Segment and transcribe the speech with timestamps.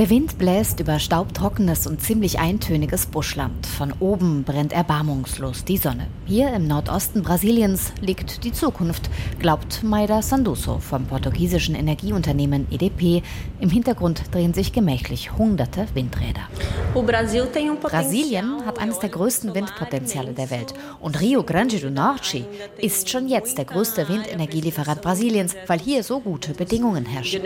[0.00, 3.66] Der Wind bläst über staubtrockenes und ziemlich eintöniges Buschland.
[3.66, 6.06] Von oben brennt erbarmungslos die Sonne.
[6.24, 9.10] Hier im Nordosten Brasiliens liegt die Zukunft,
[9.40, 13.22] glaubt Maida Sanduso vom portugiesischen Energieunternehmen EDP.
[13.60, 16.48] Im Hintergrund drehen sich gemächlich hunderte Windräder.
[16.92, 20.74] Brasilien hat eines der größten Windpotenziale der Welt.
[20.98, 22.44] Und Rio Grande do Norte
[22.78, 27.42] ist schon jetzt der größte Windenergielieferant Brasiliens, weil hier so gute Bedingungen herrschen.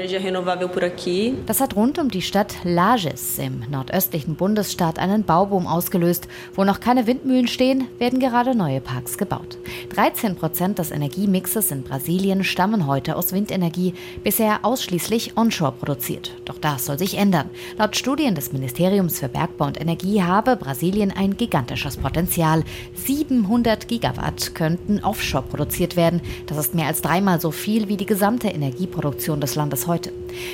[1.47, 6.27] Das hat rund um die Stadt Lages im nordöstlichen Bundesstaat einen Bauboom ausgelöst.
[6.55, 9.59] Wo noch keine Windmühlen stehen, werden gerade neue Parks gebaut.
[9.95, 13.93] 13 Prozent des Energiemixes in Brasilien stammen heute aus Windenergie,
[14.23, 16.33] bisher ausschließlich onshore produziert.
[16.47, 17.51] Doch das soll sich ändern.
[17.77, 22.65] Laut Studien des Ministeriums für Bergbau und Energie habe Brasilien ein gigantisches Potenzial.
[22.95, 26.23] 700 Gigawatt könnten offshore produziert werden.
[26.47, 30.13] Das ist mehr als dreimal so viel wie die gesamte Energieproduktion des Landes heute.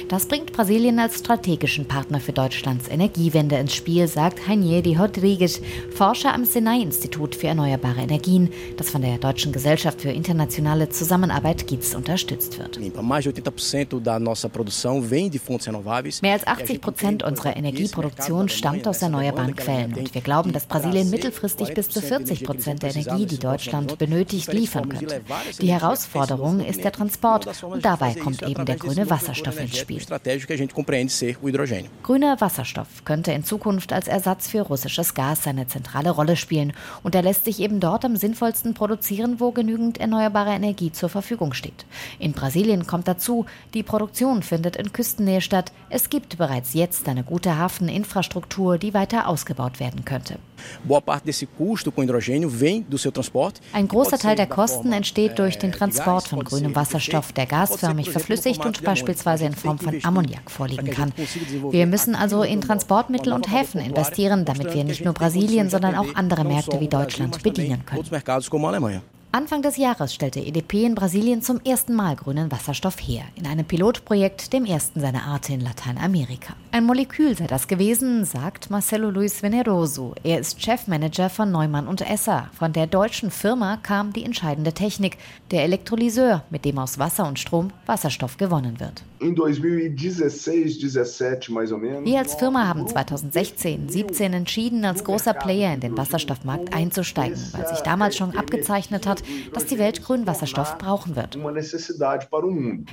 [0.09, 5.61] Das bringt Brasilien als strategischen Partner für Deutschlands Energiewende ins Spiel, sagt Heinieri Rodriguez,
[5.94, 11.94] Forscher am Senai-Institut für Erneuerbare Energien, das von der Deutschen Gesellschaft für internationale Zusammenarbeit GITS
[11.94, 12.78] unterstützt wird.
[16.22, 21.10] Mehr als 80 Prozent unserer Energieproduktion stammt aus erneuerbaren Quellen und wir glauben, dass Brasilien
[21.10, 25.20] mittelfristig bis zu 40 Prozent der Energie, die Deutschland benötigt, liefern könnte.
[25.60, 30.00] Die Herausforderung ist der Transport und dabei kommt eben der grüne Wasserstoff ins Spiel.
[32.02, 37.14] Grüner Wasserstoff könnte in Zukunft als Ersatz für russisches Gas eine zentrale Rolle spielen und
[37.14, 41.86] er lässt sich eben dort am sinnvollsten produzieren, wo genügend erneuerbare Energie zur Verfügung steht.
[42.18, 45.72] In Brasilien kommt dazu, die Produktion findet in Küstennähe statt.
[45.88, 50.39] Es gibt bereits jetzt eine gute Hafeninfrastruktur, die weiter ausgebaut werden könnte.
[53.72, 58.64] Ein großer Teil der Kosten entsteht durch den Transport von grünem Wasserstoff, der gasförmig verflüssigt
[58.64, 61.12] und beispielsweise in Form von Ammoniak vorliegen kann.
[61.70, 66.15] Wir müssen also in Transportmittel und Häfen investieren, damit wir nicht nur Brasilien, sondern auch
[66.15, 68.04] andere Märkte wie Deutschland bedienen können.
[69.32, 73.64] Anfang des Jahres stellte EDP in Brasilien zum ersten Mal grünen Wasserstoff her, in einem
[73.64, 76.54] Pilotprojekt, dem ersten seiner Art in Lateinamerika.
[76.72, 80.16] Ein Molekül sei das gewesen, sagt Marcelo Luis Veneroso.
[80.24, 82.50] Er ist Chefmanager von Neumann und Esser.
[82.58, 85.16] Von der deutschen Firma kam die entscheidende Technik,
[85.52, 89.04] der Elektrolyseur, mit dem aus Wasser und Strom Wasserstoff gewonnen wird.
[92.04, 97.69] Wir als Firma haben 2016, 17 entschieden, als großer Player in den Wasserstoffmarkt einzusteigen, weil
[97.69, 99.22] sich damals schon abgezeichnet hat,
[99.53, 101.38] dass die Welt grünen Wasserstoff brauchen wird.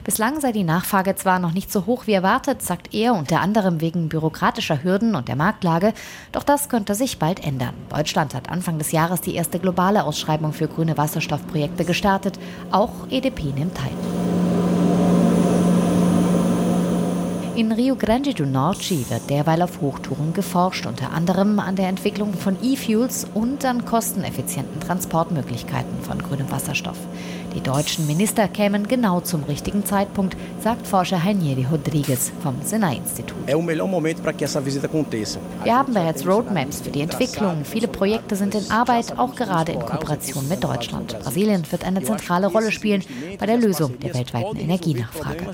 [0.03, 3.79] Bislang sei die Nachfrage zwar noch nicht so hoch wie erwartet, sagt er, unter anderem
[3.79, 5.93] wegen bürokratischer Hürden und der Marktlage,
[6.33, 7.73] doch das könnte sich bald ändern.
[7.89, 12.37] Deutschland hat Anfang des Jahres die erste globale Ausschreibung für grüne Wasserstoffprojekte gestartet.
[12.71, 14.16] Auch EDP nimmt teil.
[17.57, 22.35] In Rio Grande do Norte wird derweil auf Hochtouren geforscht, unter anderem an der Entwicklung
[22.35, 26.99] von E-Fuels und an kosteneffizienten Transportmöglichkeiten von grünem Wasserstoff.
[27.55, 33.47] Die deutschen Minister kämen genau zum richtigen Zeitpunkt, sagt Forscher Heinieri Rodrigues vom Senai-Institut.
[33.47, 33.55] Wir
[35.75, 37.63] haben bereits Roadmaps für die Entwicklung.
[37.63, 41.17] Viele Projekte sind in Arbeit, auch gerade in Kooperation mit Deutschland.
[41.17, 43.03] Brasilien wird eine zentrale Rolle spielen
[43.39, 45.47] bei der Lösung der weltweiten Energienachfrage.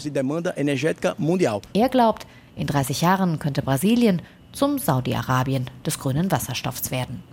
[1.74, 2.28] Er glaubt,
[2.58, 4.22] in 30 Jahren könnte Brasilien
[4.52, 7.24] zum Saudi-Arabien des grünen Wasserstoffs werden.